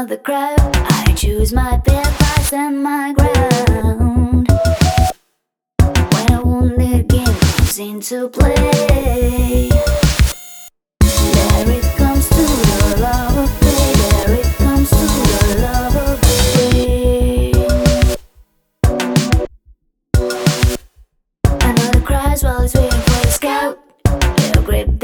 [0.00, 0.56] another crowd.
[0.56, 4.48] I choose my path, and my ground.
[6.14, 9.68] When a wounded game comes into play,
[11.00, 13.92] there it comes to the love of play.
[13.92, 17.52] There it comes to the love of play.
[21.60, 23.78] Another cries while he's waiting for the scout.
[24.38, 24.98] He'll grip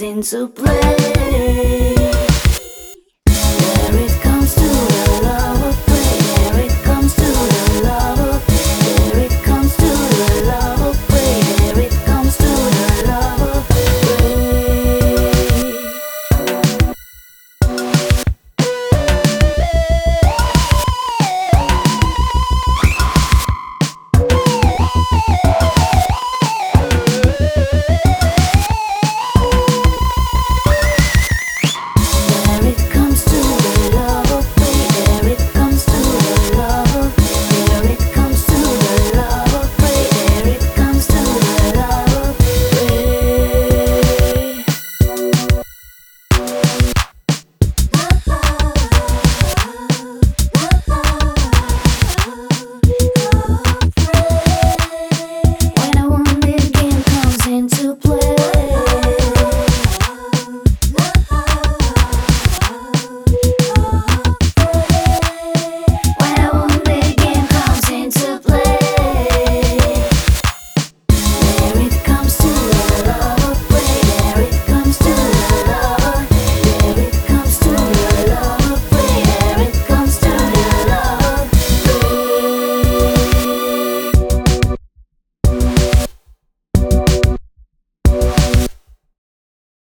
[0.00, 2.27] into play.